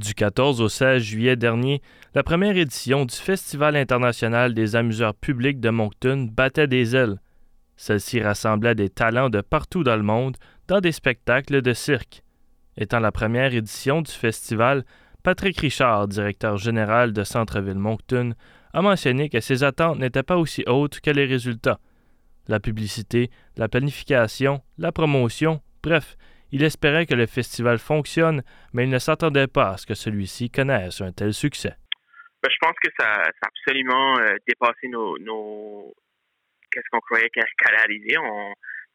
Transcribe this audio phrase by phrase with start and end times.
[0.00, 1.82] Du 14 au 16 juillet dernier,
[2.14, 7.20] la première édition du Festival international des amuseurs publics de Moncton battait des ailes.
[7.76, 12.22] Celle-ci rassemblait des talents de partout dans le monde dans des spectacles de cirque.
[12.78, 14.86] Étant la première édition du festival,
[15.22, 18.32] Patrick Richard, directeur général de Centre-Ville Moncton,
[18.72, 21.78] a mentionné que ses attentes n'étaient pas aussi hautes que les résultats.
[22.48, 26.16] La publicité, la planification, la promotion, bref,
[26.52, 28.42] il espérait que le festival fonctionne,
[28.72, 31.74] mais il ne s'attendait pas à ce que celui-ci connaisse un tel succès.
[32.42, 35.94] Ben, je pense que ça, a absolument euh, dépassé nos, nos...
[36.70, 38.16] qu'est-ce qu'on croyait qu'elle allait arriver.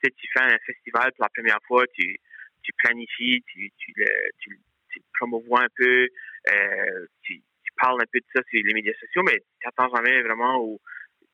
[0.02, 2.18] Tu fais un festival pour la première fois, tu,
[2.62, 4.06] tu planifies, tu, tu, le,
[4.40, 4.60] tu,
[4.92, 6.08] tu promouvois un peu,
[6.50, 9.94] euh, tu, tu, parles un peu de ça sur les médias sociaux, mais tu n'attends
[9.96, 10.80] jamais vraiment où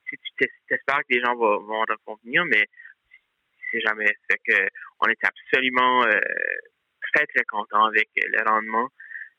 [0.08, 0.17] tu
[0.69, 2.66] espères que les gens vont, vont revenir, mais
[3.80, 4.11] jamais.
[4.30, 4.67] Fait que
[4.99, 6.20] on était absolument euh,
[7.13, 8.89] très, très contents avec le rendement.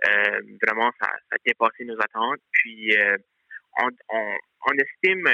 [0.09, 2.41] Euh, vraiment, ça, ça, a dépassé nos attentes.
[2.53, 3.17] Puis, euh,
[3.79, 5.29] on, on, on, estime,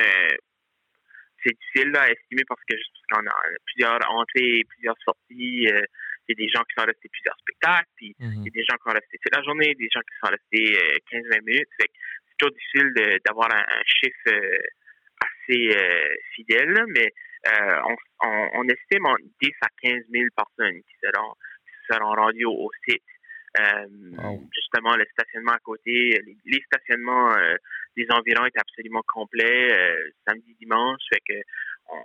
[1.43, 2.75] c'est difficile à estimer parce que
[3.11, 5.65] qu'on a plusieurs entrées, plusieurs sorties.
[5.65, 8.65] il y a des gens qui sont restés plusieurs spectacles, puis il y a des
[8.65, 11.69] gens qui sont restés toute la journée, des gens qui sont restés 15-20 minutes.
[11.81, 11.89] c'est
[12.39, 14.31] toujours difficile d'avoir un, chiffre
[15.25, 15.75] assez
[16.35, 17.13] fidèle, mais
[17.47, 17.81] euh,
[18.23, 22.71] on, on, estime en 10 à 15 000 personnes qui seront, qui seront rendues au,
[22.89, 23.03] site.
[23.61, 23.87] Euh,
[24.53, 27.57] justement, le stationnement à côté, les, stationnements euh,
[27.97, 29.73] des environs étaient absolument complets
[30.27, 31.01] samedi, dimanche.
[31.13, 31.41] Fait que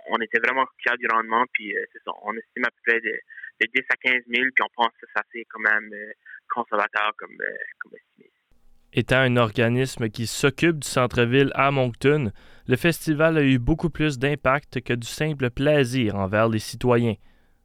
[0.08, 1.44] on, était vraiment fiers du rendement.
[1.52, 3.20] Puis c'est ça, on estime à peu près de,
[3.60, 4.24] 10 à 15 000.
[4.54, 5.90] Puis on pense que ça c'est quand même
[6.48, 7.36] conservateur comme,
[7.80, 8.33] comme estimé.
[8.96, 12.30] Étant un organisme qui s'occupe du centre-ville à Moncton,
[12.68, 17.16] le festival a eu beaucoup plus d'impact que du simple plaisir envers les citoyens.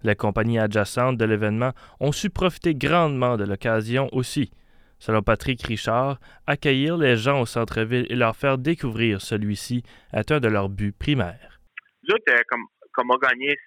[0.01, 4.49] Les compagnies adjacentes de l'événement ont su profiter grandement de l'occasion aussi.
[4.97, 10.39] Selon Patrick Richard, accueillir les gens au centre-ville et leur faire découvrir celui-ci est un
[10.39, 11.61] de leurs buts primaires.
[12.07, 13.61] Nous autres, euh, comme, comme organisme,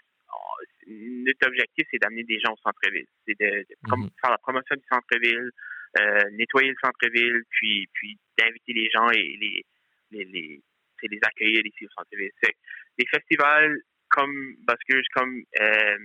[0.89, 3.06] notre objectif, c'est d'amener des gens au centre-ville.
[3.25, 4.11] C'est de, mhm.
[4.21, 5.50] faire la promotion du centre-ville,
[5.99, 9.65] euh, nettoyer le centre-ville, puis, puis d'inviter les gens et les,
[10.11, 10.63] les, les,
[11.03, 12.31] les accueillir ici au centre-ville.
[12.99, 15.99] Des festivals comme Buskers, comme euh,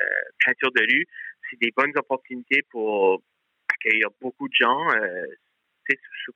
[0.00, 0.04] euh,
[0.44, 1.06] Peinture de rue,
[1.48, 3.22] c'est des bonnes opportunités pour
[3.68, 5.26] accueillir beaucoup de gens euh,
[6.24, 6.32] sous,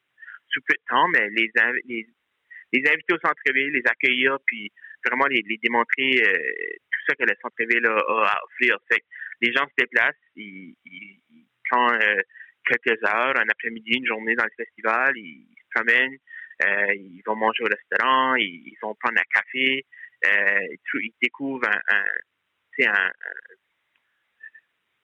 [0.49, 1.51] sous, peu de temps, mais les,
[1.87, 2.06] les,
[2.72, 4.72] les inviter au centre-ville, les accueillir, puis
[5.05, 6.53] vraiment les, les démontrer euh,
[6.91, 8.78] tout ça que le centre-ville a, à offrir.
[8.91, 9.05] Fait
[9.41, 11.21] les gens se déplacent, ils, ils,
[11.71, 12.22] quand euh,
[12.64, 16.19] quelques heures, un après-midi, une journée dans le festival, ils, se promènent,
[16.64, 19.84] euh, ils vont manger au restaurant, ils, vont prendre un café,
[20.26, 22.04] euh, ils découvrent un,
[22.86, 23.12] un,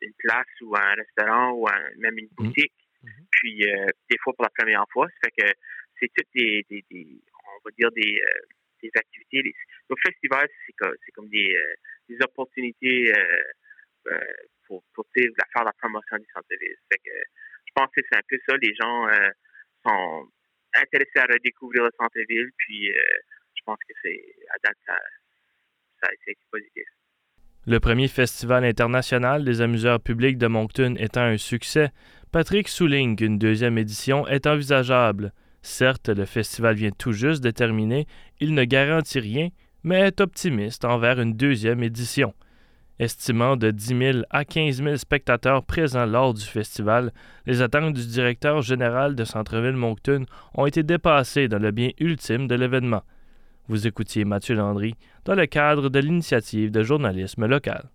[0.00, 1.68] une place ou un restaurant ou
[1.98, 2.44] même une mmh.
[2.44, 2.74] boutique.
[3.02, 3.08] Mmh.
[3.30, 5.52] Puis euh, des fois pour la première fois, ça fait que
[5.98, 8.22] c'est toutes des, des, on va dire des,
[8.82, 9.42] des activités.
[9.42, 9.54] Les,
[9.88, 11.56] le festival, c'est comme, comme des,
[12.08, 13.12] des opportunités
[14.66, 16.76] pour, pour faire la promotion du centre-ville.
[17.80, 18.56] Pense que c'est un peu ça.
[18.60, 19.08] Les gens
[19.86, 20.28] sont
[20.74, 22.50] intéressé à redécouvrir le centre-ville.
[22.58, 22.94] Puis euh,
[23.54, 26.08] je pense que c'est à date, ça,
[26.50, 26.84] positif.
[27.66, 31.90] Le premier festival international des amuseurs publics de Moncton étant un succès,
[32.32, 35.32] Patrick souligne qu'une deuxième édition est envisageable.
[35.62, 38.06] Certes, le festival vient tout juste de terminer,
[38.40, 39.50] il ne garantit rien,
[39.84, 42.32] mais est optimiste envers une deuxième édition.
[43.00, 47.14] Estimant de 10 000 à 15 000 spectateurs présents lors du festival,
[47.46, 52.46] les attentes du directeur général de Centre-Ville Moncton ont été dépassées dans le bien ultime
[52.46, 53.02] de l'événement.
[53.68, 57.88] Vous écoutiez Mathieu Landry dans le cadre de l'initiative de journalisme local.